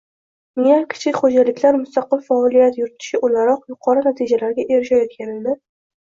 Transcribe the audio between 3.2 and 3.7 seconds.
o‘laroq